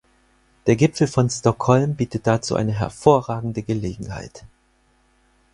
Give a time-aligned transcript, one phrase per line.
[0.65, 4.45] Der Gipfel von Stockholm bietet dazu eine hervorragende Gelegenheit!